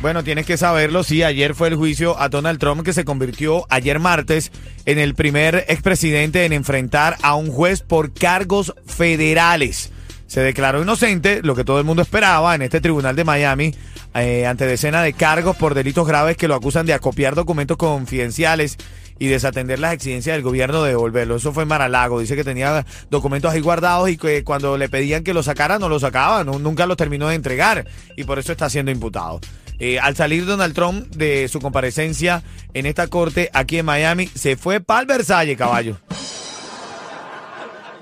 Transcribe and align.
Bueno, 0.00 0.22
tienes 0.22 0.46
que 0.46 0.56
saberlo, 0.56 1.02
sí, 1.02 1.24
ayer 1.24 1.56
fue 1.56 1.68
el 1.68 1.74
juicio 1.74 2.20
a 2.20 2.28
Donald 2.28 2.60
Trump 2.60 2.84
que 2.84 2.92
se 2.92 3.04
convirtió 3.04 3.66
ayer 3.68 3.98
martes 3.98 4.52
en 4.86 4.98
el 5.00 5.16
primer 5.16 5.64
expresidente 5.68 6.44
en 6.44 6.52
enfrentar 6.52 7.16
a 7.22 7.34
un 7.34 7.50
juez 7.50 7.82
por 7.82 8.12
cargos 8.12 8.74
federales. 8.86 9.90
Se 10.28 10.40
declaró 10.40 10.82
inocente, 10.82 11.40
lo 11.42 11.56
que 11.56 11.64
todo 11.64 11.78
el 11.80 11.84
mundo 11.84 12.02
esperaba, 12.02 12.54
en 12.54 12.62
este 12.62 12.80
tribunal 12.80 13.16
de 13.16 13.24
Miami, 13.24 13.74
eh, 14.14 14.46
ante 14.46 14.66
decena 14.66 15.02
de 15.02 15.14
cargos 15.14 15.56
por 15.56 15.74
delitos 15.74 16.06
graves 16.06 16.36
que 16.36 16.46
lo 16.46 16.54
acusan 16.54 16.86
de 16.86 16.92
acopiar 16.94 17.34
documentos 17.34 17.76
confidenciales 17.76 18.76
y 19.18 19.26
desatender 19.26 19.80
las 19.80 19.94
exigencias 19.94 20.36
del 20.36 20.44
gobierno 20.44 20.84
de 20.84 20.90
devolverlo. 20.90 21.36
Eso 21.36 21.52
fue 21.52 21.64
en 21.64 21.70
Maralago. 21.70 22.20
Dice 22.20 22.36
que 22.36 22.44
tenía 22.44 22.86
documentos 23.10 23.52
ahí 23.52 23.60
guardados 23.60 24.10
y 24.10 24.16
que 24.16 24.44
cuando 24.44 24.78
le 24.78 24.88
pedían 24.88 25.24
que 25.24 25.34
los 25.34 25.46
sacara 25.46 25.80
no 25.80 25.88
los 25.88 26.02
sacaba, 26.02 26.44
no- 26.44 26.60
nunca 26.60 26.86
los 26.86 26.96
terminó 26.96 27.26
de 27.28 27.34
entregar 27.34 27.84
y 28.16 28.22
por 28.24 28.38
eso 28.38 28.52
está 28.52 28.70
siendo 28.70 28.92
imputado. 28.92 29.40
Eh, 29.80 29.98
al 30.00 30.16
salir 30.16 30.44
Donald 30.44 30.74
Trump 30.74 31.06
de 31.14 31.48
su 31.48 31.60
comparecencia 31.60 32.42
en 32.74 32.86
esta 32.86 33.06
corte 33.06 33.50
aquí 33.52 33.78
en 33.78 33.86
Miami, 33.86 34.28
se 34.34 34.56
fue 34.56 34.80
para 34.80 35.00
el 35.02 35.06
Versalles, 35.06 35.56
caballo. 35.56 35.98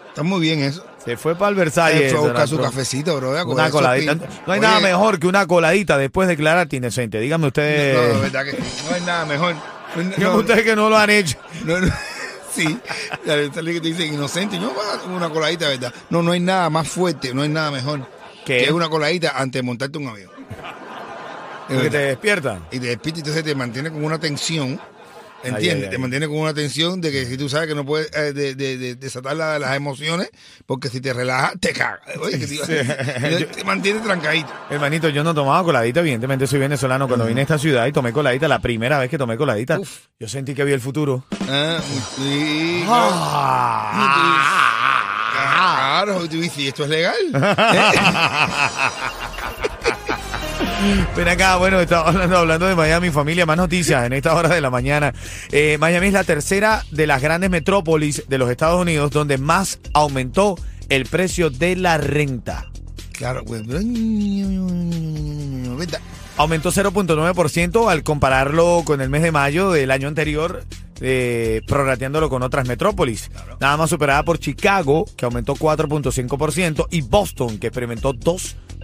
Está 0.09 0.23
muy 0.23 0.41
bien 0.41 0.61
eso. 0.61 0.85
Se 1.05 1.16
fue 1.16 1.37
para 1.37 1.51
el 1.51 1.55
Versalles. 1.57 2.10
Fue 2.10 2.18
a 2.18 2.23
buscar 2.23 2.49
su 2.49 2.57
Trump. 2.57 2.71
cafecito, 2.71 3.16
bro. 3.16 3.30
Una 3.46 3.71
coladita. 3.71 4.15
No 4.15 4.23
hay 4.52 4.59
Oye, 4.59 4.60
nada 4.60 4.80
mejor 4.80 5.21
que 5.21 5.27
una 5.27 5.46
coladita 5.46 5.99
después 5.99 6.27
de 6.27 6.35
declararte 6.35 6.77
inocente. 6.77 7.21
Dígame 7.21 7.46
ustedes. 7.46 7.95
No, 7.95 8.15
no, 8.15 8.21
verdad 8.23 8.45
que 8.45 8.52
no 8.52 8.95
hay 8.95 9.01
nada 9.02 9.24
mejor. 9.27 9.55
No, 9.55 10.02
dígame 10.02 10.24
no, 10.24 10.37
ustedes 10.37 10.63
que 10.65 10.74
no 10.74 10.88
lo 10.90 10.96
han 10.96 11.11
hecho. 11.11 11.38
no, 11.65 11.80
no. 11.80 11.93
Sí, 12.57 12.79
la 13.27 13.37
verdad 13.37 13.63
que 13.63 13.80
te 13.83 13.88
dicen 13.88 14.15
inocente. 14.15 14.59
Yo 14.59 14.73
voy 14.73 14.83
a 14.83 15.15
una 15.15 15.29
coladita, 15.29 15.68
¿verdad? 15.68 15.93
No, 16.09 16.23
no 16.23 16.33
hay 16.33 16.40
nada 16.40 16.71
más 16.71 16.88
fuerte, 16.88 17.35
no 17.35 17.43
hay 17.43 17.51
nada 17.51 17.71
mejor 17.71 18.09
¿Qué? 18.46 18.65
que 18.65 18.73
una 18.73 18.88
coladita 18.88 19.33
antes 19.37 19.61
de 19.61 19.63
montarte 19.63 19.99
un 19.99 20.09
avión. 20.09 20.30
Es 21.68 21.74
Que 21.82 21.90
te 21.90 21.96
verdad. 21.98 22.09
despiertan. 22.09 22.66
y 22.70 22.78
te 22.78 22.86
despierta 22.86 23.18
y 23.18 23.20
entonces 23.22 23.45
te 23.45 23.54
mantiene 23.54 23.90
con 23.90 24.04
una 24.04 24.18
tensión. 24.18 24.80
¿Entiendes? 25.45 25.74
Ay, 25.74 25.78
ay, 25.80 25.84
ay. 25.84 25.90
Te 25.90 25.98
mantiene 25.98 26.26
con 26.28 26.38
una 26.38 26.54
tensión 26.54 27.00
de 27.00 27.12
que 27.12 27.26
si 27.26 27.36
tú 27.36 27.48
sabes 27.48 27.68
que 27.68 27.74
no 27.74 27.84
puedes 27.84 28.10
eh, 28.16 28.32
de, 28.32 28.54
de- 28.56 28.78
de- 28.78 28.95
desatar 28.96 29.36
la- 29.36 29.59
las 29.60 29.76
emociones, 29.76 30.30
porque 30.64 30.88
si 30.88 31.00
te 31.00 31.12
relajas, 31.12 31.52
te 31.60 31.72
cagas. 31.72 32.00
Oye, 32.20 32.38
que 32.40 32.46
te, 32.46 32.56
Sí. 32.56 33.44
te 33.54 33.62
mantiene 33.64 34.00
trancadito. 34.00 34.48
Hermanito, 34.70 35.09
yo 35.10 35.22
no 35.22 35.34
tomaba 35.34 35.62
coladita, 35.62 36.00
evidentemente 36.00 36.46
soy 36.48 36.59
venezolano. 36.59 37.06
Cuando 37.06 37.26
vine 37.26 37.40
a 37.40 37.42
esta 37.42 37.59
ciudad 37.59 37.87
y 37.87 37.92
tomé 37.92 38.12
coladita, 38.12 38.48
la 38.48 38.59
primera 38.60 38.98
vez 38.98 39.09
que 39.10 39.18
tomé 39.18 39.37
coladita, 39.37 39.78
Uf. 39.78 40.06
yo 40.18 40.26
sentí 40.26 40.54
que 40.54 40.64
vi 40.64 40.72
el 40.72 40.80
futuro. 40.80 41.24
Ah, 41.48 41.78
sí, 42.16 42.84
Ah. 42.88 44.42
Claro, 46.04 46.24
y 46.24 46.28
tú 46.28 46.40
dices, 46.40 46.59
¿y 46.59 46.68
esto 46.68 46.84
es 46.84 46.90
legal? 46.90 47.14
Ven 51.16 51.29
acá, 51.29 51.57
bueno, 51.57 51.80
estaba 51.80 52.09
hablando, 52.09 52.37
hablando 52.37 52.66
de 52.66 52.74
Miami, 52.74 53.10
familia, 53.10 53.46
más 53.46 53.57
noticias 53.57 54.05
en 54.05 54.13
esta 54.13 54.35
hora 54.35 54.51
de 54.51 54.60
la 54.60 54.69
mañana. 54.71 55.15
Eh, 55.51 55.79
Miami 55.80 56.09
es 56.09 56.13
la 56.13 56.24
tercera 56.24 56.85
de 56.91 57.07
las 57.07 57.23
grandes 57.23 57.49
metrópolis 57.49 58.24
de 58.29 58.38
los 58.38 58.51
Estados 58.51 58.80
Unidos 58.80 59.10
donde 59.10 59.38
más 59.38 59.79
aumentó 59.95 60.57
el 60.88 61.07
precio 61.07 61.51
de 61.51 61.77
la 61.77 61.99
renta. 61.99 62.66
claro, 63.13 63.45
pues. 63.45 63.63
Aumentó 66.37 66.71
0.9% 66.71 67.91
al 67.91 68.03
compararlo 68.03 68.83
con 68.84 69.00
el 69.00 69.09
mes 69.09 69.23
de 69.23 69.33
mayo 69.33 69.71
del 69.73 69.91
año 69.91 70.09
anterior, 70.09 70.65
eh, 71.00 71.62
prorrateándolo 71.67 72.29
con 72.29 72.43
otras 72.43 72.69
metrópolis. 72.69 73.31
Nada 73.59 73.79
más 73.79 73.89
superada 73.89 74.23
por 74.23 74.39
Chicago, 74.39 75.06
que 75.17 75.25
aumentó 75.25 75.55
4.5%, 75.55 76.87
y 76.91 77.00
Boston, 77.00 77.59
que 77.59 77.69
experimentó 77.69 78.12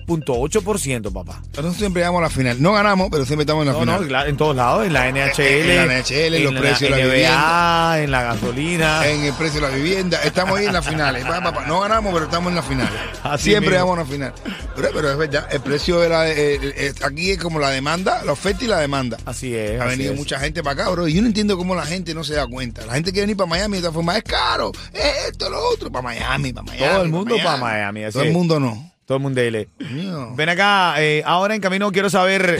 2.8%, 0.07 1.13
papá. 1.13 1.41
Nosotros 1.51 1.77
siempre 1.77 2.01
llegamos 2.01 2.21
a 2.21 2.23
la 2.23 2.31
final. 2.31 2.61
No 2.63 2.73
ganamos, 2.73 3.09
pero 3.11 3.25
siempre 3.25 3.43
estamos 3.43 3.63
en 3.63 3.67
la 3.69 3.73
No, 3.73 3.81
final. 3.81 4.01
no, 4.03 4.09
claro, 4.09 4.29
en 4.29 4.37
todos 4.37 4.57
lados, 4.57 4.87
en 4.87 4.93
la 4.93 5.09
NHL, 5.11 5.41
En 5.41 5.77
la 5.89 6.01
NHL, 6.01 6.35
en 6.35 6.45
los 6.45 6.55
la 6.55 6.61
precios 6.61 6.91
de 6.91 6.91
la 6.91 7.07
NBA, 7.07 8.03
en 8.05 8.11
la 8.11 8.23
gasolina. 8.23 9.07
En 9.07 9.25
el 9.25 9.33
precio 9.35 9.61
de 9.61 9.69
la 9.69 9.75
vivienda. 9.75 10.21
Estamos 10.25 10.59
ahí 10.59 10.67
en 10.67 10.73
las 10.73 10.87
finales. 10.87 11.25
No 11.67 11.81
ganamos, 11.81 12.13
pero 12.13 12.25
estamos 12.27 12.51
en 12.51 12.57
las 12.57 12.67
finales. 12.67 12.93
Así 13.23 13.51
Siempre 13.51 13.71
llegamos 13.73 13.99
a 13.99 14.03
la 14.03 14.07
final. 14.07 14.33
Pero, 14.77 14.89
pero 14.95 15.11
es 15.11 15.17
verdad, 15.19 15.49
el 15.51 15.61
precio 15.61 16.01
de 16.01 16.09
la. 16.09 16.29
eh, 16.31 16.59
eh, 16.63 16.93
aquí 17.05 17.31
es 17.33 17.39
como 17.39 17.59
la 17.59 17.71
demanda, 17.71 18.23
la 18.25 18.33
oferta 18.33 18.65
y 18.65 18.69
la 18.69 18.79
demanda. 18.79 19.19
Así 19.27 19.55
es. 19.55 19.81
Ha 19.81 19.85
venido 19.85 20.15
mucha 20.15 20.39
gente 20.39 20.63
para 20.63 20.83
acá, 20.83 20.91
bro. 20.91 21.07
Y 21.09 21.15
yo 21.15 21.21
no 21.23 21.29
entiendo 21.29 21.57
cómo 21.57 21.75
la 21.75 21.85
gente 21.87 22.15
no 22.15 22.25
se 22.25 22.35
da 22.35 22.47
cuenta. 22.47 22.85
La 22.87 22.95
gente 22.95 23.11
quiere 23.13 23.23
venir 23.25 23.37
para 23.37 23.49
Miami 23.51 23.73
de 23.75 23.79
esta 23.79 23.93
forma. 23.93 24.17
Es 24.17 24.25
caro. 24.25 24.73
Es 24.93 25.29
esto, 25.31 25.49
lo 25.51 25.61
otro. 25.69 25.91
Para 25.91 26.03
Miami, 26.03 26.53
para 26.53 26.65
Miami. 26.67 26.89
Todo 26.93 27.03
el 27.03 27.09
mundo 27.11 27.37
pa' 27.43 27.57
Miami, 27.57 28.05
así 28.05 28.13
Todo 28.15 28.23
el 28.25 28.33
mundo 28.33 28.59
no. 28.61 28.92
Todo 29.13 29.19
el 29.19 29.23
mundo 29.25 29.43
dele. 29.43 29.69
Mío. 29.91 30.31
Ven 30.35 30.49
acá, 30.49 30.95
eh, 30.97 31.23
ahora 31.27 31.55
en 31.55 31.61
camino 31.61 31.93
quiero 31.93 32.09
saber. 32.09 32.59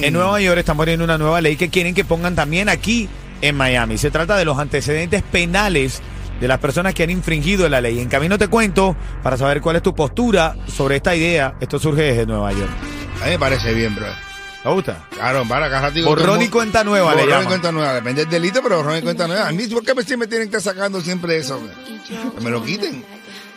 En 0.00 0.10
Nueva 0.14 0.40
York 0.40 0.56
están 0.56 0.78
poniendo 0.78 1.04
una 1.04 1.18
nueva 1.18 1.42
ley 1.42 1.56
que 1.56 1.68
quieren 1.68 1.94
que 1.94 2.02
pongan 2.02 2.34
también 2.34 2.70
aquí 2.70 3.10
en 3.42 3.54
Miami. 3.54 3.98
Se 3.98 4.10
trata 4.10 4.38
de 4.38 4.46
los 4.46 4.58
antecedentes 4.58 5.22
penales 5.22 6.00
de 6.40 6.48
las 6.48 6.60
personas 6.60 6.94
que 6.94 7.02
han 7.02 7.10
infringido 7.10 7.68
la 7.68 7.82
ley. 7.82 8.00
En 8.00 8.08
camino 8.08 8.38
te 8.38 8.48
cuento 8.48 8.96
para 9.22 9.36
saber 9.36 9.60
cuál 9.60 9.76
es 9.76 9.82
tu 9.82 9.94
postura 9.94 10.56
sobre 10.66 10.96
esta 10.96 11.14
idea. 11.14 11.54
Esto 11.60 11.78
surge 11.78 12.00
desde 12.04 12.24
Nueva 12.24 12.52
York. 12.52 12.70
A 13.20 13.26
mí 13.26 13.32
me 13.32 13.38
parece 13.38 13.74
bien, 13.74 13.94
bro. 13.94 14.06
¿Te 14.62 14.70
gusta? 14.70 15.04
Claro, 15.10 15.44
para 15.46 15.66
acá 15.66 15.82
ratico. 15.82 16.08
Borrón 16.08 16.40
el 16.40 16.46
y 16.46 16.48
cuenta 16.48 16.82
nueva 16.84 17.10
le 17.14 17.16
Borrón 17.16 17.28
y 17.28 17.32
llaman. 17.32 17.48
cuenta 17.48 17.70
nueva. 17.70 17.92
Depende 17.92 18.22
del 18.22 18.30
delito, 18.30 18.60
pero 18.62 18.78
borrón 18.78 18.96
y 18.96 19.02
cuenta 19.02 19.28
nueva. 19.28 19.46
A 19.48 19.52
mí, 19.52 19.66
¿por 19.66 19.84
qué 19.84 19.94
me, 19.94 20.26
tienen 20.26 20.48
que 20.48 20.56
estar 20.56 20.72
sacando 20.74 21.02
siempre 21.02 21.36
eso? 21.36 21.60
bro? 21.60 22.34
Que 22.34 22.40
me 22.42 22.48
lo 22.50 22.64
quiten. 22.64 23.04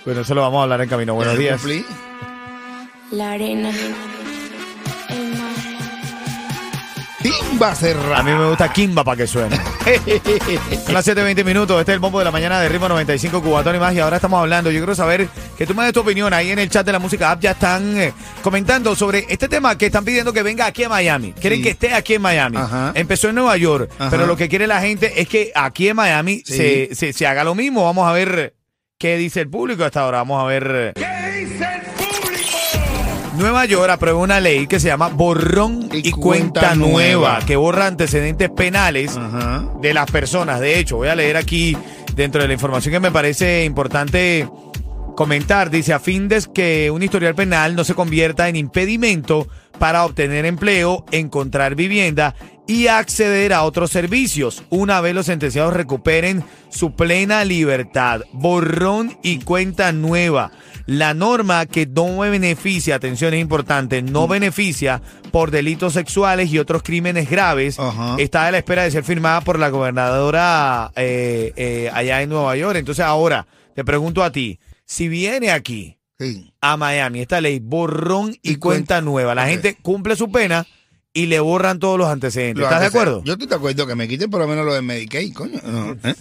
Bueno, 0.08 0.22
eso 0.22 0.34
lo 0.34 0.40
vamos 0.42 0.60
a 0.60 0.64
hablar 0.64 0.80
en 0.80 0.88
camino. 0.88 1.16
Buenos 1.16 1.38
días. 1.38 1.60
cumplí. 1.60 1.86
La 3.12 3.32
arena. 3.34 3.72
Timba 7.22 7.76
cerrada. 7.76 8.20
A 8.20 8.24
mí 8.24 8.32
me 8.32 8.48
gusta 8.48 8.72
Kimba 8.72 9.04
para 9.04 9.18
que 9.18 9.28
suene. 9.28 9.58
Son 10.86 10.94
las 10.94 11.06
7.20 11.06 11.44
minutos. 11.44 11.78
Este 11.82 11.92
es 11.92 11.96
el 11.96 12.00
bombo 12.00 12.20
de 12.20 12.24
la 12.26 12.32
mañana 12.32 12.62
de 12.62 12.70
Ritmo 12.70 12.88
95 12.88 13.42
Cubatón 13.44 13.76
y 13.76 13.80
más. 13.80 13.94
Y 13.96 14.00
ahora 14.00 14.16
estamos 14.16 14.40
hablando. 14.40 14.72
Yo 14.72 14.80
quiero 14.80 14.96
saber 14.96 15.28
que 15.58 15.68
tú 15.68 15.76
me 15.76 15.84
des 15.84 15.92
tu 15.92 16.00
opinión. 16.00 16.32
Ahí 16.34 16.52
en 16.52 16.60
el 16.60 16.70
chat 16.70 16.86
de 16.86 16.94
la 16.94 17.00
música 17.00 17.30
app 17.32 17.42
ya 17.42 17.52
están 17.52 17.98
eh, 18.00 18.14
comentando 18.42 18.96
sobre 18.96 19.26
este 19.28 19.50
tema 19.50 19.78
que 19.78 19.88
están 19.88 20.06
pidiendo 20.06 20.32
que 20.32 20.42
venga 20.42 20.68
aquí 20.68 20.86
a 20.86 20.90
Miami. 20.90 21.34
Quieren 21.34 21.60
Sí. 21.60 21.64
que 21.64 21.70
esté 21.72 21.94
aquí 21.94 22.14
en 22.14 22.22
Miami. 22.22 22.56
Ajá. 22.56 22.94
Empezó 22.96 23.28
en 23.28 23.36
Nueva 23.36 23.58
York, 23.58 23.92
Ajá. 24.00 24.10
pero 24.10 24.26
lo 24.26 24.38
que 24.38 24.48
quiere 24.48 24.68
la 24.68 24.80
gente 24.80 25.20
es 25.20 25.28
que 25.28 25.52
aquí 25.54 25.90
en 25.90 25.98
Miami 25.98 26.44
Sí. 26.46 26.56
se, 26.56 26.90
se- 26.96 27.12
se 27.12 27.28
haga 27.28 27.44
lo 27.44 27.56
mismo. 27.56 27.84
Vamos 27.84 28.08
a 28.08 28.14
ver 28.14 28.54
qué 28.98 29.18
dice 29.18 29.42
el 29.42 29.50
público 29.50 29.84
hasta 29.84 30.02
ahora. 30.02 30.20
Vamos 30.20 30.42
a 30.44 30.48
ver. 30.48 30.94
Nueva 33.38 33.66
York 33.66 33.92
aprueba 33.92 34.20
una 34.20 34.40
ley 34.40 34.66
que 34.66 34.80
se 34.80 34.88
llama 34.88 35.10
Borrón 35.10 35.90
y, 35.94 36.08
Y 36.08 36.12
cuenta, 36.12 36.62
cuenta 36.62 36.76
nueva, 36.76 36.90
nueva. 37.34 37.40
que 37.46 37.56
borra 37.56 37.86
antecedentes 37.86 38.50
penales 38.50 39.18
de 39.80 39.94
las 39.94 40.10
personas. 40.10 40.60
De 40.60 40.80
hecho, 40.80 40.98
voy 40.98 41.10
a 41.10 41.16
leer 41.16 41.38
aquí 41.38 41.78
dentro 42.16 42.42
de 42.42 42.48
la 42.48 42.56
información 42.56 42.94
que 42.94 43.00
me 43.00 43.12
parece 43.12 43.64
importante 43.64 44.50
comentar. 45.16 45.70
Dice, 45.70 45.94
a 45.94 46.00
fin 46.00 46.28
de 46.28 46.42
que 46.52 46.90
un 46.90 47.04
historial 47.04 47.36
penal 47.36 47.76
no 47.76 47.84
se 47.84 47.94
convierta 47.94 48.50
en 48.50 48.56
impedimento 48.56 49.48
para 49.78 50.04
obtener 50.04 50.46
empleo, 50.48 51.06
encontrar 51.12 51.76
vivienda 51.76 52.34
y 52.68 52.88
acceder 52.88 53.54
a 53.54 53.64
otros 53.64 53.92
servicios, 53.92 54.64
una 54.70 55.00
vez 55.02 55.16
los 55.16 55.26
sentenciados 55.28 55.74
recuperen 55.74 56.44
su 56.70 56.92
plena 56.96 57.46
libertad. 57.46 58.22
Borrón 58.34 59.18
y 59.24 59.40
cuenta 59.40 59.92
nueva. 59.94 60.52
La 60.86 61.14
norma 61.14 61.66
que 61.66 61.86
no 61.86 62.18
beneficia, 62.20 62.96
atención 62.96 63.34
es 63.34 63.42
importante, 63.42 64.02
no 64.02 64.28
beneficia 64.28 65.02
por 65.32 65.52
delitos 65.52 65.94
sexuales 65.94 66.50
y 66.52 66.60
otros 66.60 66.84
crímenes 66.84 67.30
graves, 67.30 67.80
Ajá. 67.80 68.16
está 68.20 68.48
a 68.48 68.52
la 68.52 68.58
espera 68.60 68.84
de 68.84 68.92
ser 68.92 69.04
firmada 69.04 69.42
por 69.42 69.60
la 69.60 69.70
gobernadora 69.70 70.92
eh, 70.96 71.54
eh, 71.56 71.90
allá 71.94 72.22
en 72.22 72.30
Nueva 72.30 72.56
York. 72.56 72.78
Entonces 72.78 73.04
ahora 73.06 73.48
te 73.76 73.84
pregunto 73.84 74.24
a 74.24 74.32
ti, 74.32 74.60
si 74.86 75.08
viene 75.08 75.52
aquí 75.52 75.96
Sí. 76.20 76.52
a 76.62 76.78
Miami 76.78 77.20
esta 77.22 77.40
ley 77.42 77.60
borrón 77.60 78.32
y, 78.42 78.54
Y 78.54 78.56
cuenta, 78.56 78.96
cuenta- 78.96 79.02
nueva, 79.02 79.36
la 79.36 79.48
gente 79.48 79.78
cumple 79.82 80.16
su 80.16 80.32
pena 80.32 80.66
y 81.18 81.26
le 81.26 81.40
borran 81.40 81.80
todos 81.80 81.98
los 81.98 82.08
antecedentes. 82.10 82.62
Los 82.62 82.66
¿Estás 82.72 82.82
de 82.82 82.88
acuerdo? 82.88 83.24
Yo 83.24 83.34
estoy 83.34 83.48
de 83.48 83.56
acuerdo 83.56 83.88
que 83.88 83.96
me 83.96 84.08
quiten 84.08 84.30
por 84.30 84.40
lo 84.42 84.48
menos 84.48 84.66
lo 84.66 84.74
de 84.74 84.82
Medicaid, 84.82 85.34
coño. 85.34 85.60
¿eh? 86.04 86.16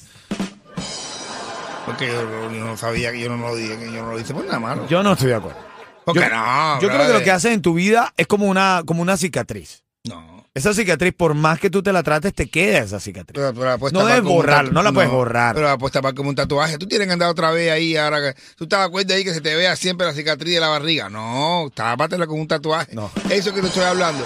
Porque 1.84 2.06
yo, 2.08 2.50
yo 2.52 2.64
no 2.64 2.76
sabía 2.76 3.12
que 3.12 3.20
yo 3.20 3.28
no 3.28 3.36
lo 3.36 3.54
dije, 3.54 3.76
que 3.78 3.86
yo 3.86 4.02
no 4.02 4.12
lo 4.12 4.18
hice 4.18 4.34
por 4.34 4.44
nada 4.44 4.58
malo. 4.58 4.86
Yo 4.88 5.02
no 5.02 5.12
estoy 5.12 5.28
de 5.28 5.34
acuerdo. 5.36 5.58
¿Por 6.04 6.14
yo, 6.16 6.22
qué 6.22 6.28
no? 6.30 6.80
yo 6.80 6.88
creo 6.88 7.06
que 7.06 7.12
lo 7.12 7.22
que 7.22 7.30
haces 7.30 7.52
en 7.52 7.62
tu 7.62 7.74
vida 7.74 8.12
es 8.16 8.26
como 8.26 8.46
una, 8.46 8.82
como 8.86 9.02
una 9.02 9.16
cicatriz. 9.16 9.82
No. 10.04 10.36
Esa 10.54 10.72
cicatriz, 10.72 11.12
por 11.14 11.34
más 11.34 11.60
que 11.60 11.68
tú 11.68 11.82
te 11.82 11.92
la 11.92 12.02
trates, 12.02 12.32
te 12.32 12.48
queda 12.48 12.78
esa 12.78 12.98
cicatriz. 12.98 13.34
Pero- 13.34 13.52
pero 13.52 13.66
la 13.66 13.76
No 13.92 14.06
debes 14.06 14.22
tatu- 14.24 14.72
no 14.72 14.82
la 14.82 14.90
puedes 14.92 15.10
borrar. 15.10 15.54
Pero 15.54 15.66
la 15.66 15.76
puedes 15.76 15.92
tapar 15.92 16.14
como 16.14 16.30
un 16.30 16.34
tatuaje. 16.34 16.78
Tú 16.78 16.86
tienes 16.88 17.06
que 17.06 17.12
andar 17.12 17.28
otra 17.28 17.50
vez 17.50 17.70
ahí 17.70 17.96
ahora 17.96 18.20
que. 18.22 18.40
¿Tú 18.56 18.66
te 18.66 18.74
das 18.74 18.88
cuenta 18.88 19.12
ahí 19.14 19.22
que 19.22 19.34
se 19.34 19.42
te 19.42 19.54
vea 19.54 19.76
siempre 19.76 20.06
la 20.06 20.14
cicatriz 20.14 20.54
de 20.54 20.60
la 20.60 20.68
barriga? 20.68 21.10
No, 21.10 21.70
tápatela 21.74 22.26
con 22.26 22.40
un 22.40 22.48
tatuaje. 22.48 22.94
No. 22.94 23.10
Eso 23.28 23.52
que 23.52 23.60
te 23.60 23.66
estoy 23.66 23.84
hablando. 23.84 24.24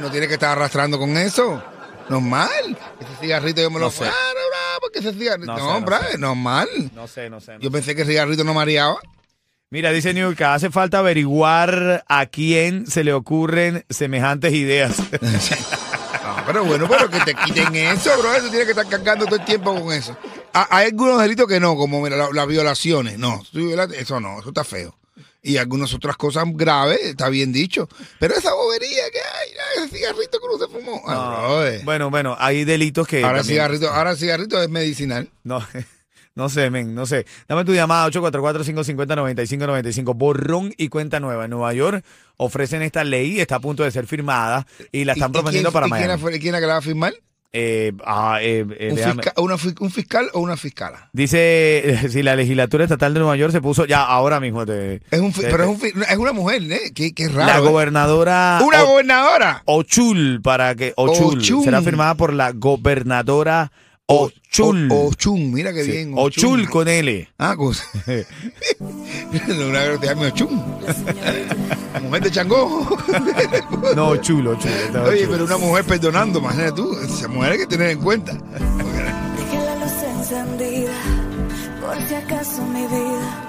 No 0.00 0.10
tienes 0.10 0.28
que 0.28 0.34
estar 0.34 0.50
arrastrando 0.50 0.98
con 0.98 1.16
eso. 1.16 1.62
Normal. 2.08 2.76
Ese 3.00 3.10
cigarrito 3.20 3.62
yo 3.62 3.70
me 3.70 3.78
lo 3.78 3.86
No 3.86 3.90
sé. 3.90 4.04
porque 4.80 4.98
ese 4.98 5.12
cigarrito. 5.12 5.46
No 5.52 5.58
No, 5.58 5.74
sé, 5.74 5.80
no 6.02 6.10
sé. 6.10 6.18
normal. 6.18 6.68
No 6.94 7.06
sé, 7.08 7.30
no 7.30 7.40
sé. 7.40 7.52
no 7.54 7.60
Yo 7.60 7.68
sé. 7.68 7.72
pensé 7.72 7.94
que 7.94 8.02
el 8.02 8.08
cigarrito 8.08 8.44
no 8.44 8.54
mareaba. 8.54 8.96
Mira, 9.70 9.90
dice 9.90 10.12
Niurka, 10.12 10.52
hace 10.52 10.70
falta 10.70 10.98
averiguar 10.98 12.04
a 12.06 12.26
quién 12.26 12.86
se 12.86 13.04
le 13.04 13.14
ocurren 13.14 13.84
semejantes 13.88 14.52
ideas. 14.52 14.96
No, 16.22 16.36
pero 16.46 16.64
bueno, 16.64 16.86
pero 16.88 17.10
que 17.10 17.18
te 17.20 17.34
quiten 17.34 17.74
eso, 17.74 18.10
bro. 18.18 18.32
Eso 18.32 18.48
tienes 18.48 18.64
que 18.64 18.70
estar 18.70 18.86
cargando 18.88 19.26
todo 19.26 19.36
el 19.36 19.44
tiempo 19.44 19.74
con 19.74 19.92
eso. 19.92 20.16
Ha- 20.52 20.68
Hay 20.70 20.86
algunos 20.86 21.20
delitos 21.20 21.46
que 21.48 21.58
no, 21.58 21.74
como 21.76 22.00
mira, 22.00 22.16
las 22.32 22.46
violaciones. 22.46 23.18
No, 23.18 23.42
eso 23.52 24.20
no, 24.20 24.38
eso 24.38 24.48
está 24.48 24.62
feo. 24.62 24.96
Y 25.44 25.56
algunas 25.56 25.92
otras 25.92 26.16
cosas 26.16 26.44
graves, 26.52 27.00
está 27.02 27.28
bien 27.28 27.52
dicho. 27.52 27.88
Pero 28.20 28.34
esa 28.36 28.54
bobería 28.54 29.10
que 29.10 29.18
hay, 29.18 29.84
ese 29.86 29.96
cigarrito 29.96 30.38
que 30.38 30.46
uno 30.46 30.56
se 30.64 30.68
fumó. 30.72 31.02
Ah, 31.06 31.46
brother. 31.48 31.84
bueno, 31.84 32.10
bueno, 32.10 32.36
hay 32.38 32.64
delitos 32.64 33.08
que. 33.08 33.24
ahora, 33.24 33.38
el 33.38 33.42
también- 33.42 33.56
cigarrito, 33.56 33.90
ahora 33.90 34.12
el 34.12 34.16
cigarrito 34.18 34.62
es 34.62 34.68
medicinal. 34.68 35.28
No, 35.42 35.58
no 36.36 36.48
sé, 36.48 36.70
men, 36.70 36.94
no 36.94 37.06
sé. 37.06 37.26
Dame 37.48 37.64
tu 37.64 37.74
llamada 37.74 38.08
844-550-9595. 38.10 40.14
Borrón 40.16 40.72
y 40.76 40.88
cuenta 40.88 41.20
nueva. 41.20 41.44
En 41.44 41.50
Nueva 41.50 41.72
York 41.74 42.04
ofrecen 42.36 42.82
esta 42.82 43.04
ley, 43.04 43.40
está 43.40 43.56
a 43.56 43.60
punto 43.60 43.82
de 43.82 43.90
ser 43.90 44.06
firmada 44.06 44.66
y 44.92 45.04
la 45.04 45.12
¿Y- 45.12 45.18
están 45.18 45.32
quién- 45.32 45.44
para 45.72 45.86
y 45.86 45.90
quién, 45.90 46.40
quién 46.40 46.54
es 46.54 46.60
que 46.60 46.66
la 46.66 46.74
va 46.74 46.78
a 46.78 46.82
firmar? 46.82 47.14
Eh, 47.54 47.92
ah, 48.06 48.38
eh, 48.40 48.64
eh, 48.78 48.88
¿Un, 48.92 48.96
déjame- 48.96 49.22
fisca- 49.22 49.34
una 49.42 49.58
fi- 49.58 49.74
¿Un 49.78 49.90
fiscal 49.90 50.30
o 50.32 50.40
una 50.40 50.56
fiscala? 50.56 51.10
Dice, 51.12 51.98
si 52.08 52.22
la 52.22 52.34
legislatura 52.34 52.84
estatal 52.84 53.12
de 53.12 53.20
Nueva 53.20 53.36
York 53.36 53.52
se 53.52 53.60
puso, 53.60 53.84
ya 53.84 54.02
ahora 54.04 54.40
mismo 54.40 54.64
te... 54.64 55.02
Es 55.10 55.20
un 55.20 55.34
fi- 55.34 55.42
te- 55.42 55.50
pero 55.50 55.64
es, 55.64 55.68
un 55.68 55.78
fi- 55.78 55.92
es 56.08 56.16
una 56.16 56.32
mujer, 56.32 56.62
¿eh? 56.72 56.92
Qué, 56.94 57.12
qué 57.12 57.28
raro. 57.28 57.46
La 57.52 57.58
gobernadora... 57.58 58.58
Una 58.64 58.82
O- 58.84 58.86
gobernadora. 58.86 59.62
Ochul, 59.66 60.40
para 60.42 60.74
que... 60.74 60.94
Ochul. 60.96 61.38
Ochul. 61.40 61.64
Será 61.64 61.82
firmada 61.82 62.14
por 62.14 62.32
la 62.32 62.52
gobernadora 62.52 63.70
Ochul. 64.12 64.88
O- 64.90 65.06
Ochun, 65.08 65.52
mira 65.52 65.72
qué 65.72 65.84
Sí, 65.84 65.90
bien. 65.92 66.12
Ochul 66.16 66.68
con 66.68 66.88
L. 66.88 67.28
Ah, 67.38 67.54
cosa. 67.56 67.84
Una 68.80 69.84
que 69.84 69.98
te 70.00 70.06
llame 70.06 70.26
Ochun. 70.28 70.56
mujer 72.02 72.22
de 72.22 72.30
Changó. 72.30 72.86
No, 73.96 74.16
chulo, 74.16 74.54
chulo. 74.56 75.04
Oye, 75.04 75.22
Ochul. 75.24 75.28
pero 75.30 75.44
una 75.44 75.56
mujer 75.58 75.84
perdonando, 75.84 76.38
imagínate 76.40 76.72
tú. 76.72 76.96
Esa 76.98 77.28
mujer 77.28 77.52
hay 77.52 77.58
que 77.58 77.66
tener 77.66 77.90
en 77.90 78.00
cuenta. 78.00 78.32
Deje 78.32 79.64
la 79.64 79.76
luz 79.76 79.92
encendida, 80.18 80.92
por 81.80 81.96
si 82.08 82.14
acaso 82.14 82.62
mi 82.66 82.82
vida 82.86 83.46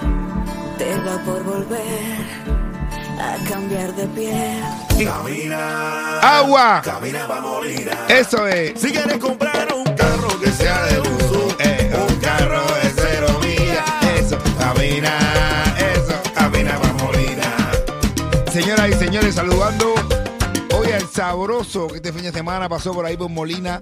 te 0.78 0.94
va 0.98 1.22
por 1.24 1.42
volver 1.44 2.44
a 3.20 3.36
cambiar 3.48 3.94
de 3.94 4.06
piel. 4.08 4.62
¡Agua! 6.22 6.82
Eso 8.08 8.46
es. 8.46 8.80
Si 8.80 8.90
quieres 8.92 9.18
comprar 9.18 9.63
Señoras 18.54 18.88
y 18.88 18.92
señores, 18.92 19.34
saludando. 19.34 19.94
Hoy 20.78 20.92
al 20.92 21.08
sabroso 21.08 21.88
que 21.88 21.96
este 21.96 22.12
fin 22.12 22.22
de 22.22 22.30
semana 22.30 22.68
pasó 22.68 22.94
por 22.94 23.04
ahí 23.04 23.16
por 23.16 23.28
Molina 23.28 23.80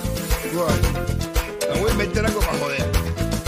Me 1.73 1.79
voy 1.81 1.89
a 1.89 1.91
inventar 1.93 2.25
algo 2.25 2.39
para 2.39 2.57
joder. 2.59 2.85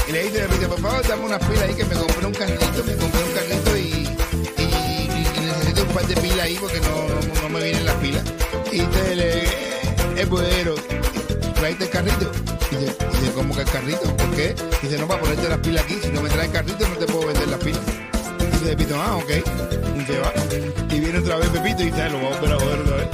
Y 0.07 0.11
le 0.11 0.23
dice 0.23 0.43
a 0.43 0.47
Pepito, 0.47 0.69
por 0.69 0.79
favor, 0.81 1.07
dame 1.07 1.25
una 1.25 1.39
pila 1.39 1.63
ahí 1.63 1.73
que 1.75 1.85
me 1.85 1.95
compré 1.95 2.25
un 2.25 2.33
carrito, 2.33 2.83
me 2.85 2.95
compré 2.95 3.23
un 3.23 3.31
carrito 3.33 3.77
y, 3.77 3.81
y, 3.81 4.63
y- 4.63 5.27
y 5.37 5.39
necesito 5.45 5.83
un 5.83 5.89
par 5.89 6.07
de 6.07 6.15
pilas 6.15 6.39
ahí 6.39 6.57
porque 6.59 6.79
no, 6.81 6.89
no, 7.07 7.41
no 7.43 7.49
me 7.49 7.63
vienen 7.63 7.85
las 7.85 7.95
pilas. 7.95 8.23
Y 8.71 8.79
entonces 8.79 9.17
le, 9.17 10.21
el 10.21 10.27
bodeguero, 10.27 10.75
¿traiste 11.55 11.83
el 11.85 11.89
carrito? 11.89 12.31
Y 12.71 12.75
dice, 12.75 12.95
y 13.13 13.17
dice, 13.17 13.31
¿cómo 13.33 13.55
que 13.55 13.61
el 13.61 13.69
carrito? 13.69 14.15
¿Por 14.17 14.29
qué? 14.35 14.55
Dice, 14.81 14.97
no, 14.97 15.07
para 15.07 15.21
ponerte 15.21 15.47
las 15.49 15.57
pilas 15.59 15.83
aquí, 15.83 15.99
si 16.01 16.09
no 16.09 16.21
me 16.21 16.29
traes 16.29 16.47
el 16.47 16.51
carrito 16.53 16.87
no 16.87 16.95
te 16.95 17.05
puedo 17.05 17.27
vender 17.27 17.47
las 17.47 17.59
pilas. 17.59 17.81
Y 18.39 18.45
dice 18.45 18.65
Pepito, 18.75 18.95
ah, 19.01 19.15
ok. 19.15 19.29
Y 19.29 20.11
va. 20.17 20.33
Y 20.95 20.99
viene 20.99 21.19
otra 21.19 21.35
vez 21.37 21.49
Pepito 21.49 21.83
y 21.83 21.85
dice, 21.91 22.09
lo 22.09 22.17
vamos 22.17 22.37
a 22.37 22.39
volver 22.41 22.55
a 22.55 22.59
joder 22.59 22.79
otra 22.81 22.95
vez. 22.97 23.07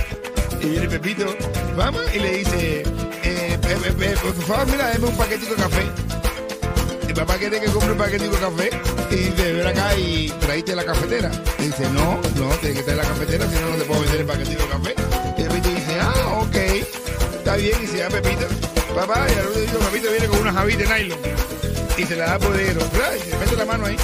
Y 0.65 0.69
viene 0.69 0.87
Pepito, 0.89 1.27
vamos, 1.77 2.01
y 2.11 2.19
le 2.19 2.37
dice, 2.37 2.83
eh, 3.23 3.57
por 4.21 4.33
favor, 4.45 4.65
mira, 4.65 4.89
dame 4.89 5.05
un 5.05 5.15
paquetico 5.15 5.53
de 5.53 5.61
café. 5.61 5.83
El 7.07 7.13
papá 7.13 7.37
quiere 7.37 7.59
que 7.59 7.67
compre 7.67 7.91
un 7.91 7.97
paquetico 7.99 8.35
de 8.35 8.41
café 8.41 8.69
y 9.11 9.15
dice, 9.15 9.53
ven 9.53 9.67
acá 9.67 9.95
y 9.95 10.29
traíste 10.39 10.75
la 10.75 10.83
cafetera. 10.83 11.31
Y 11.59 11.65
dice, 11.65 11.87
no, 11.91 12.19
no, 12.35 12.49
tienes 12.55 12.79
que 12.79 12.83
traer 12.83 12.97
la 12.97 13.03
cafetera, 13.03 13.47
si 13.47 13.55
no, 13.55 13.69
no 13.69 13.75
te 13.75 13.83
puedo 13.83 14.01
vender 14.01 14.21
el 14.21 14.25
paquetico 14.25 14.63
de 14.63 14.69
café. 14.69 14.95
Y 15.37 15.43
Pepito 15.43 15.69
dice, 15.69 15.99
ah, 16.01 16.39
ok, 16.41 16.55
está 17.37 17.55
bien, 17.57 17.83
y 17.83 17.87
se 17.87 17.97
da 17.99 18.09
Pepito. 18.09 18.47
Papá, 18.95 19.27
y 19.29 19.39
al 19.39 19.47
otro 19.47 19.61
día 19.61 19.71
Pepito 19.91 20.09
viene 20.09 20.27
con 20.27 20.39
una 20.39 20.53
jabita 20.53 20.79
de 20.79 21.03
nylon 21.03 21.19
y 21.97 22.05
se 22.05 22.15
la 22.15 22.25
da 22.25 22.39
Podero. 22.39 22.79
Claro, 22.89 23.15
y 23.15 23.19
se 23.19 23.37
mete 23.37 23.55
la 23.55 23.65
mano 23.65 23.85
ahí. 23.85 23.97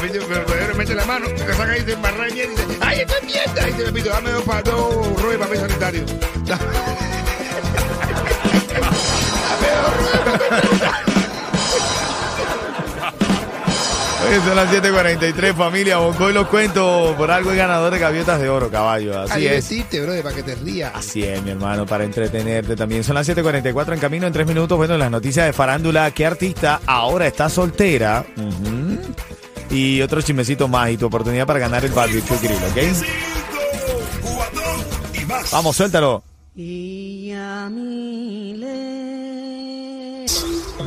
Pepito, 0.00 0.24
pero 0.28 0.44
Podero 0.46 0.74
mete 0.74 0.94
la 0.94 1.04
mano, 1.04 1.26
le 1.28 1.38
saca 1.54 1.72
ahí, 1.72 1.82
se 1.82 1.92
embarra 1.92 2.24
mierda 2.32 2.52
y 2.52 2.66
dice, 2.66 2.78
¡ay, 2.80 3.00
esto 3.00 3.14
es 3.20 3.24
mierda! 3.24 3.68
Y 3.68 3.72
dice 3.72 3.84
Pepito, 3.84 4.08
dame 4.10 4.30
dos, 4.30 4.42
pa- 4.44 4.62
dos 4.62 5.22
rollos 5.22 5.40
papel 5.40 5.58
sanitario. 5.60 6.04
Oye, 14.26 14.36
son 14.46 14.56
las 14.56 14.68
7:43, 14.72 15.54
familia. 15.54 15.98
Bonco 15.98 16.28
y 16.28 16.32
los 16.32 16.46
cuento. 16.48 17.14
Por 17.16 17.30
algo 17.30 17.50
es 17.52 17.56
ganador 17.56 17.92
de 17.92 17.98
gaviotas 17.98 18.40
de 18.40 18.48
oro, 18.48 18.68
caballo. 18.70 19.20
Así 19.22 19.32
Ay, 19.34 19.46
es. 19.46 19.52
decirte, 19.68 20.00
brother, 20.00 20.22
para 20.22 20.34
que 20.34 20.42
te 20.42 20.54
rías. 20.56 20.92
Así 20.94 21.22
es, 21.22 21.42
mi 21.42 21.50
hermano, 21.50 21.86
para 21.86 22.04
entretenerte 22.04 22.76
también. 22.76 23.04
Son 23.04 23.14
las 23.14 23.28
7:44 23.28 23.92
en 23.94 24.00
camino 24.00 24.26
en 24.26 24.32
tres 24.32 24.46
minutos. 24.46 24.76
Bueno, 24.76 24.96
las 24.98 25.10
noticias 25.10 25.46
de 25.46 25.52
farándula. 25.52 26.10
¿Qué 26.10 26.26
artista 26.26 26.80
ahora 26.86 27.26
está 27.26 27.48
soltera? 27.48 28.24
Ujú. 28.36 28.67
Y 29.70 30.00
otro 30.00 30.22
chismecito 30.22 30.68
más 30.68 30.90
y 30.90 30.96
tu 30.96 31.06
oportunidad 31.06 31.46
para 31.46 31.58
ganar 31.58 31.84
el 31.84 31.92
barbecue 31.92 32.38
grill, 32.38 32.56
¿ok? 32.56 32.94
5, 32.94 33.06
cubatón 34.22 34.86
y 35.20 35.24
más. 35.26 35.50
Vamos, 35.50 35.76
suéltalo. 35.76 36.22
Y 36.56 37.32
a. 37.32 37.68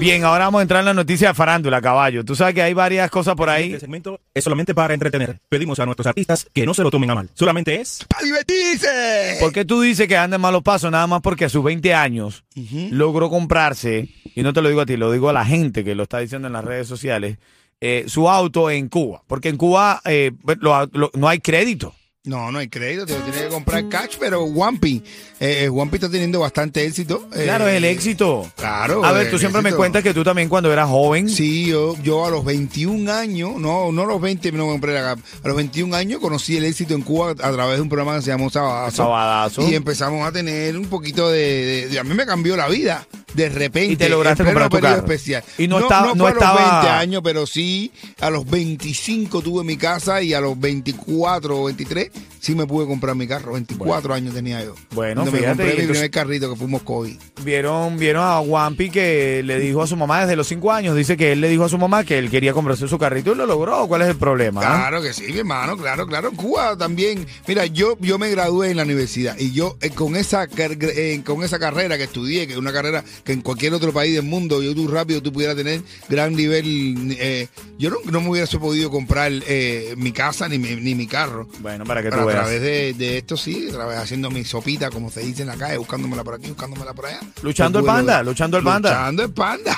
Bien, 0.02 0.24
ahora 0.24 0.46
vamos 0.46 0.58
a 0.58 0.62
entrar 0.64 0.80
en 0.80 0.88
la 0.88 0.96
noticia 0.96 1.28
de 1.28 1.34
farándula, 1.36 1.80
caballo. 1.80 2.26
Tú 2.26 2.36
sabes 2.36 2.56
que 2.56 2.64
hay 2.64 2.74
varias 2.74 3.12
cosas 3.12 3.36
por 3.36 3.50
ahí. 3.50 3.68
Este 3.68 3.82
segmento 3.82 4.20
es 4.34 4.44
solamente 4.44 4.74
para 4.74 4.96
entretener. 4.96 5.40
Pedimos 5.48 5.80
a 5.80 5.86
nuestros 5.86 6.08
artistas 6.08 6.48
que 6.52 6.66
no 6.66 6.74
se 6.74 6.82
lo 6.82 6.90
tomen 6.90 7.12
a 7.12 7.16
mal. 7.16 7.30
Solamente 7.36 7.80
es 7.80 8.04
¡Para 8.10 8.26
divertirse! 8.26 9.38
¿Por 9.40 9.54
qué 9.54 9.64
tú 9.64 9.80
dices 9.82 10.08
que 10.08 10.18
anda 10.18 10.38
en 10.38 10.42
malos 10.42 10.64
pasos? 10.64 10.92
Nada 10.92 11.06
más 11.06 11.22
porque 11.22 11.46
a 11.46 11.50
sus 11.50 11.64
20 11.64 11.94
años 11.94 12.44
logró 12.90 13.30
comprarse, 13.30 14.10
y 14.34 14.42
no 14.42 14.54
te 14.54 14.64
lo 14.64 14.70
digo 14.70 14.82
a 14.82 14.88
ti, 14.88 14.98
lo 14.98 15.12
digo 15.12 15.30
a 15.30 15.34
la 15.34 15.46
gente 15.46 15.84
que 15.84 15.94
lo 15.94 16.02
está 16.02 16.18
diciendo 16.18 16.48
en 16.48 16.54
las 16.54 16.66
redes 16.66 16.88
sociales, 16.88 17.38
eh, 17.82 18.06
su 18.08 18.30
auto 18.30 18.70
en 18.70 18.88
Cuba. 18.88 19.22
Porque 19.28 19.50
en 19.50 19.58
Cuba 19.58 20.02
eh, 20.06 20.32
lo- 20.60 20.86
lo- 20.94 21.12
no 21.16 21.28
hay 21.28 21.40
crédito. 21.40 21.94
No, 22.24 22.52
no 22.52 22.60
hay 22.60 22.68
crédito, 22.68 23.08
te 23.08 23.18
lo 23.18 23.24
tienes 23.24 23.42
que 23.42 23.48
comprar 23.48 23.90
cash, 23.90 24.18
pero 24.20 24.44
Wampi, 24.44 25.02
eh, 25.40 25.64
eh, 25.64 25.70
Wampi 25.70 25.96
está 25.96 26.08
teniendo 26.08 26.40
bastante 26.40 26.86
éxito. 26.86 27.28
eh, 27.34 27.46
Claro, 27.46 27.68
es 27.68 27.78
el 27.78 27.84
éxito. 27.84 28.48
Claro. 28.58 29.04
A 29.04 29.12
ver, 29.12 29.32
tú 29.32 29.40
siempre 29.40 29.64
me 29.64 29.74
cuentas 29.74 30.04
que 30.04 30.14
tú 30.14 30.24
también 30.24 30.48
cuando 30.48 30.72
eras 30.72 30.88
joven. 30.88 31.28
Sí, 31.30 31.66
yo, 31.66 31.96
yo 32.04 32.24
a 32.24 32.30
los 32.30 32.46
21 32.46 33.10
años, 33.12 33.56
no, 33.60 33.92
no 33.92 34.04
a 34.04 34.06
los 34.06 34.22
20, 34.22 34.52
no 34.52 34.68
me 34.68 34.72
compré 34.74 34.94
la 34.94 35.14
a 35.14 35.48
los 35.48 35.58
21 35.58 35.96
años 35.96 36.20
conocí 36.20 36.56
el 36.58 36.66
éxito 36.66 36.94
en 36.94 37.02
Cuba 37.02 37.32
a 37.32 37.52
través 37.52 37.78
de 37.78 37.82
un 37.82 37.90
programa 37.90 38.16
que 38.18 38.22
se 38.22 38.30
llamó 38.30 38.52
Sabadazo. 38.52 38.98
Sabadazo. 38.98 39.68
Y 39.68 39.74
empezamos 39.74 40.24
a 40.28 40.32
tener 40.32 40.78
un 40.78 40.86
poquito 40.86 41.28
de, 41.32 41.40
de- 41.40 41.88
de- 41.88 42.00
A 42.00 42.04
mí 42.04 42.14
me 42.14 42.28
cambió 42.28 42.56
la 42.56 42.68
vida. 42.68 43.08
De 43.34 43.50
repente. 43.50 43.94
Y 43.94 43.96
te 43.98 44.10
lograste 44.10 44.44
pleno 44.44 44.60
comprar 44.62 44.70
tu 44.70 44.86
carro. 44.86 44.98
especial. 45.08 45.44
Y 45.58 45.68
no 45.68 45.80
estaba- 45.80 46.08
No, 46.08 46.16
no 46.16 46.24
fue 46.24 46.30
a 46.30 46.34
estaba- 46.34 46.62
los 46.62 46.72
20 46.72 46.90
años, 46.90 47.22
pero 47.24 47.48
sí 47.48 47.92
a 48.20 48.30
los 48.30 48.50
25 48.50 49.42
tuve 49.42 49.64
mi 49.64 49.78
casa 49.78 50.22
y 50.22 50.34
a 50.34 50.42
los 50.42 50.60
24 50.60 51.62
o 51.62 51.66
23 51.66 52.10
sí 52.42 52.56
me 52.56 52.66
pude 52.68 52.86
comprar 52.88 53.16
mi 53.16 53.28
carro. 53.28 53.54
24 53.54 54.14
años 54.14 54.34
tenía 54.34 54.64
yo. 54.66 54.74
Bueno, 54.94 55.22
Cuando 55.22 55.32
me 55.32 55.38
fíjate, 55.38 55.50
compré 55.58 55.66
mi 55.66 55.72
entonces- 55.84 55.92
primer 55.92 56.12
carrito 56.12 56.50
que 56.50 56.56
fuimos 56.58 56.82
COVID. 56.82 57.16
Vieron, 57.46 57.98
vieron 57.98 58.24
a 58.24 58.40
Wampi 58.42 58.90
que 58.90 59.42
le 59.46 59.60
dijo 59.60 59.82
a 59.82 59.88
su 59.88 59.96
mamá 59.96 60.22
desde 60.22 60.36
los 60.36 60.48
5 60.48 60.72
años, 60.72 60.96
dice 60.96 61.16
que 61.16 61.32
él 61.32 61.42
le 61.42 61.50
dijo 61.50 61.64
a 61.64 61.70
su 61.70 61.78
mamá 61.78 62.04
que 62.04 62.18
él 62.18 62.30
quería 62.30 62.52
comprarse 62.54 62.88
su 62.88 62.98
carrito 62.98 63.32
y 63.32 63.36
lo 63.36 63.46
logró. 63.46 63.88
¿Cuál 63.88 64.02
es 64.02 64.10
el 64.10 64.16
problema? 64.18 64.62
Claro 64.62 65.02
que 65.02 65.14
sí, 65.14 65.24
mi 65.32 65.40
hermano, 65.40 65.78
claro, 65.78 66.06
claro. 66.08 66.32
Cuba 66.34 66.76
también. 66.78 67.26
Mira, 67.48 67.66
yo, 67.68 67.98
yo 68.00 68.18
me 68.18 68.30
gradué 68.30 68.72
en 68.72 68.78
la 68.78 68.84
universidad 68.84 69.38
y 69.40 69.52
yo 69.54 69.78
eh, 69.82 69.92
con 69.92 70.16
esa 70.16 70.48
eh, 70.58 71.22
con 71.26 71.44
esa 71.44 71.60
carrera 71.60 71.98
que 71.98 72.04
estudié, 72.06 72.48
que 72.48 72.54
es 72.54 72.60
una 72.60 72.74
carrera 72.74 73.04
que 73.24 73.34
en 73.34 73.42
cualquier 73.42 73.74
otro 73.74 73.94
país 73.94 74.16
del 74.16 74.24
mundo, 74.26 74.62
yo 74.64 74.74
tú 74.74 74.88
rápido 74.88 75.22
tú 75.22 75.32
pudieras 75.32 75.56
tener 75.56 75.82
gran 76.10 76.36
nivel. 76.36 77.16
eh, 77.20 77.48
yo 77.78 77.90
no, 77.90 77.98
no 78.12 78.22
me 78.22 78.30
hubiese 78.30 78.58
podido 78.60 78.90
comprar 78.90 79.32
eh, 79.48 79.94
mi 79.98 80.12
casa 80.12 80.48
ni 80.48 80.58
mi, 80.60 80.76
ni 80.76 80.96
mi 80.96 81.08
carro. 81.08 81.48
Bueno, 81.60 81.84
para 81.86 82.02
que 82.02 82.10
tú 82.10 82.18
veas. 82.32 82.44
través 82.46 82.62
de, 82.62 82.94
de 82.94 83.18
esto 83.18 83.38
sí, 83.38 83.68
a 83.70 83.74
través 83.74 83.98
haciendo 84.00 84.30
mi 84.32 84.44
sopita, 84.46 84.90
como 84.90 85.10
se 85.12 85.22
dice 85.22 85.42
en 85.44 85.48
la 85.50 85.56
calle, 85.58 85.78
buscándomela 85.78 86.24
por 86.24 86.36
aquí, 86.36 86.48
buscándomela 86.50 86.94
por 86.94 87.06
allá. 87.06 87.20
Luchando 87.42 87.80
el 87.80 87.86
panda, 87.86 88.24
luchando 88.24 88.58
el 88.58 88.64
panda. 88.64 88.90
Luchando 88.92 89.24
el 89.26 89.32
panda. 89.32 89.78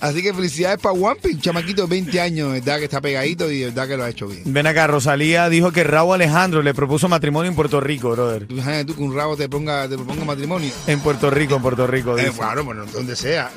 Así 0.00 0.22
que 0.22 0.32
felicidades 0.32 0.78
para 0.78 0.92
Wampi, 0.92 1.30
un 1.30 1.40
chamaquito 1.40 1.82
de 1.82 1.88
20 1.88 2.20
años, 2.20 2.52
verdad 2.52 2.78
que 2.78 2.84
está 2.84 3.00
pegadito 3.00 3.50
y 3.50 3.64
verdad 3.64 3.88
que 3.88 3.96
lo 3.96 4.04
ha 4.04 4.10
hecho 4.10 4.28
bien. 4.28 4.42
Ven 4.46 4.66
acá, 4.66 4.86
Rosalía 4.86 5.48
dijo 5.48 5.72
que 5.72 5.82
Raúl 5.82 6.14
Alejandro 6.14 6.62
le 6.62 6.72
propuso 6.74 7.08
matrimonio 7.08 7.50
en 7.50 7.56
Puerto 7.56 7.80
Rico, 7.80 8.10
brother. 8.10 8.46
Tú 8.46 8.54
imagínate 8.54 8.84
tú 8.84 8.94
que 8.94 9.02
un 9.02 9.14
rabo 9.16 9.36
te 9.36 9.48
ponga, 9.48 9.88
te 9.88 9.96
proponga 9.96 10.24
matrimonio. 10.24 10.70
En 10.86 11.00
Puerto 11.00 11.30
Rico, 11.30 11.56
en 11.56 11.62
Puerto 11.62 11.86
Rico. 11.86 12.16
Eh, 12.16 12.30
claro, 12.36 12.64
bueno, 12.64 12.84
donde 12.86 13.16
sea. 13.16 13.50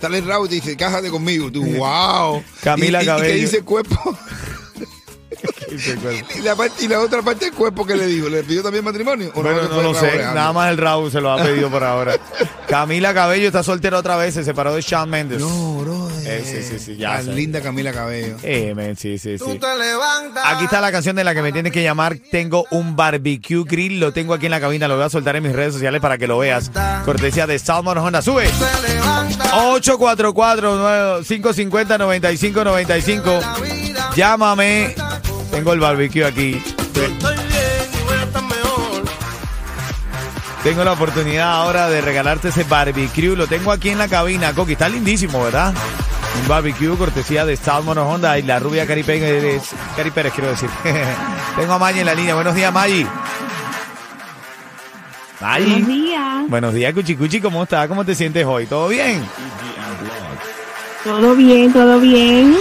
Sale 0.00 0.18
el 0.18 0.26
rabo 0.26 0.46
y 0.46 0.50
te 0.50 0.54
dice, 0.56 0.76
cásate 0.76 1.10
conmigo. 1.10 1.50
Tú, 1.50 1.64
wow. 1.76 2.42
Camila 2.62 2.98
y, 2.98 3.02
y- 3.02 3.04
y 3.04 3.06
Cabello. 3.06 3.34
que 3.34 3.40
dice 3.40 3.62
cuerpo. 3.62 4.16
Y, 5.74 6.40
la 6.42 6.54
parte- 6.56 6.84
y 6.84 6.88
la 6.88 7.00
otra 7.00 7.22
parte 7.22 7.46
del 7.46 7.54
cuerpo 7.54 7.86
que 7.86 7.94
le 7.96 8.06
dijo, 8.06 8.28
¿le 8.28 8.42
pidió 8.42 8.62
también 8.62 8.84
matrimonio? 8.84 9.30
¿O 9.34 9.42
Bueno, 9.42 9.62
no 9.68 9.82
lo 9.82 9.94
sé. 9.94 10.08
Alejandro? 10.10 10.34
Nada 10.34 10.52
más 10.52 10.70
el 10.70 10.78
Raúl 10.78 11.10
se 11.10 11.20
lo 11.20 11.32
ha 11.32 11.42
pedido 11.42 11.70
por 11.70 11.82
ahora. 11.84 12.16
Camila 12.68 13.14
Cabello 13.14 13.46
está 13.46 13.62
soltera 13.62 13.98
otra 13.98 14.16
vez, 14.16 14.34
se 14.34 14.44
separó 14.44 14.74
de 14.74 14.80
Shawn 14.82 15.08
Mendes. 15.10 15.40
No, 15.40 15.76
bro. 15.78 16.04
Eh, 16.26 16.42
sí, 16.42 16.62
sí, 16.62 16.78
sí, 16.78 16.96
ya 16.96 17.16
Tan 17.18 17.34
linda 17.34 17.60
Camila 17.60 17.92
Cabello. 17.92 18.36
Eh, 18.42 18.72
men, 18.74 18.96
sí, 18.96 19.18
sí, 19.18 19.36
sí. 19.38 19.44
Aquí 20.44 20.64
está 20.64 20.80
la 20.80 20.90
canción 20.90 21.14
de 21.16 21.22
la 21.24 21.34
que 21.34 21.42
me 21.42 21.52
tienes 21.52 21.70
que 21.70 21.82
llamar. 21.82 22.16
Tengo 22.30 22.64
un 22.70 22.96
barbecue 22.96 23.62
grill. 23.64 24.00
Lo 24.00 24.12
tengo 24.14 24.32
aquí 24.32 24.46
en 24.46 24.52
la 24.52 24.60
cabina. 24.60 24.88
Lo 24.88 24.96
voy 24.96 25.04
a 25.04 25.10
soltar 25.10 25.36
en 25.36 25.42
mis 25.42 25.52
redes 25.52 25.74
sociales 25.74 26.00
para 26.00 26.16
que 26.16 26.26
lo 26.26 26.38
veas. 26.38 26.70
Cortesía 27.04 27.46
de 27.46 27.58
Salmon 27.58 27.98
Honda. 27.98 28.22
Sube. 28.22 28.48
844-550-9595. 32.14 34.14
Llámame. 34.16 34.94
Tengo 35.54 35.72
el 35.72 35.78
barbecue 35.78 36.24
aquí. 36.24 36.60
Tengo 40.64 40.82
la 40.82 40.92
oportunidad 40.92 41.52
ahora 41.52 41.88
de 41.88 42.00
regalarte 42.00 42.48
ese 42.48 42.64
barbecue. 42.64 43.36
Lo 43.36 43.46
tengo 43.46 43.70
aquí 43.70 43.90
en 43.90 43.98
la 43.98 44.08
cabina. 44.08 44.52
Coqui, 44.52 44.72
está 44.72 44.88
lindísimo, 44.88 45.44
¿verdad? 45.44 45.72
Un 46.42 46.48
barbecue 46.48 46.96
cortesía 46.96 47.46
de 47.46 47.56
Salmon 47.56 47.98
Honda 47.98 48.36
y 48.36 48.42
la 48.42 48.58
rubia 48.58 48.84
Cari 48.84 49.04
Pérez, 49.04 49.62
Cari 49.96 50.10
Pérez, 50.10 50.32
quiero 50.32 50.50
decir. 50.50 50.68
tengo 51.56 51.72
a 51.72 51.78
Maggie 51.78 52.00
en 52.00 52.06
la 52.06 52.14
línea. 52.14 52.34
Buenos 52.34 52.56
días, 52.56 52.72
Maggie. 52.72 53.06
Maggie. 55.40 55.66
Buenos 55.66 55.86
días. 55.86 56.48
Buenos 56.48 56.74
días, 56.74 56.94
Cuchi 56.94 57.14
Cuchi. 57.14 57.40
¿Cómo 57.40 57.62
estás? 57.62 57.86
¿Cómo 57.86 58.04
te 58.04 58.16
sientes 58.16 58.44
hoy? 58.44 58.66
¿Todo 58.66 58.88
bien? 58.88 59.24
Todo 61.04 61.36
bien, 61.36 61.72
todo 61.72 62.00
bien. 62.00 62.56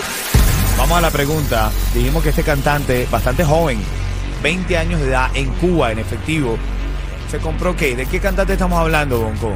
Vamos 0.77 0.98
a 0.98 1.01
la 1.01 1.12
pregunta. 1.12 1.72
Dijimos 1.94 2.24
que 2.24 2.30
este 2.30 2.44
cantante, 2.44 3.08
bastante 3.12 3.44
joven, 3.44 3.80
20 4.42 4.77
años 4.77 5.00
de 5.00 5.08
edad, 5.10 5.30
en 5.34 5.50
Cuba, 5.53 5.92
en 5.92 6.00
efectivo, 6.00 6.58
¿se 7.30 7.38
compró 7.39 7.75
qué? 7.75 7.96
¿De 7.96 8.06
qué 8.06 8.20
cantante 8.20 8.53
estamos 8.53 8.80
hablando, 8.80 9.20
Bonco? 9.22 9.53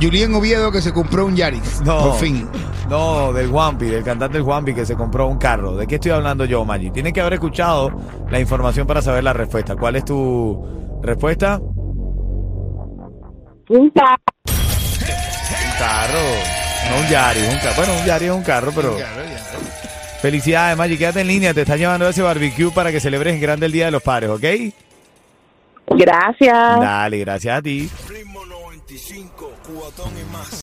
Julián 0.00 0.34
Oviedo 0.34 0.72
que 0.72 0.82
se 0.82 0.92
compró 0.92 1.24
un 1.26 1.36
Yaris. 1.36 1.80
Por 1.84 2.14
fin. 2.16 2.48
No, 2.90 3.32
del 3.32 3.48
Juanpi, 3.48 3.86
del 3.86 4.02
cantante 4.04 4.34
del 4.38 4.42
Juanpi 4.44 4.74
que 4.74 4.84
se 4.84 4.94
compró 4.96 5.26
un 5.28 5.38
carro. 5.38 5.74
¿De 5.76 5.86
qué 5.86 5.94
estoy 5.94 6.10
hablando 6.10 6.44
yo, 6.44 6.64
Maggi? 6.64 6.90
Tienes 6.90 7.12
que 7.14 7.20
haber 7.20 7.34
escuchado 7.34 7.90
la 8.28 8.40
información 8.40 8.86
para 8.86 9.00
saber 9.00 9.24
la 9.24 9.32
respuesta. 9.32 9.76
¿Cuál 9.76 9.96
es 9.96 10.04
tu 10.04 10.98
respuesta? 11.02 11.58
Un 13.70 13.90
ca- 13.90 14.18
Un 14.50 15.78
carro. 15.78 16.63
No 16.90 16.98
un 16.98 17.08
Yari, 17.08 17.40
un 17.40 17.58
carro. 17.58 17.76
Bueno, 17.76 17.92
un 17.98 18.04
Yari 18.04 18.24
es 18.26 18.30
un 18.30 18.42
carro, 18.42 18.72
pero... 18.74 18.96
Felicidades, 20.20 20.76
Maggi. 20.78 20.96
Quédate 20.96 21.20
en 21.20 21.26
línea. 21.26 21.52
Te 21.52 21.62
están 21.62 21.78
llevando 21.78 22.06
a 22.06 22.10
ese 22.10 22.22
barbecue 22.22 22.70
para 22.70 22.90
que 22.90 22.98
celebres 22.98 23.34
en 23.34 23.40
grande 23.40 23.66
el 23.66 23.72
Día 23.72 23.84
de 23.86 23.90
los 23.90 24.02
Padres, 24.02 24.30
¿ok? 24.30 24.44
Gracias. 25.88 26.80
Dale, 26.80 27.18
gracias 27.18 27.58
a 27.58 27.62
ti. 27.62 27.90
Ritmo 28.08 28.44
95, 28.46 29.52
cubatón 29.66 30.12
y 30.18 30.32
más. 30.32 30.48